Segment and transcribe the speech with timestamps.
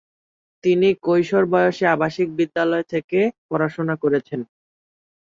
[0.63, 3.19] তিনি কৈশোর বয়সে আবাসিক বিদ্যালয়ে থেকে
[3.49, 4.39] পড়াশুনো করেছেন।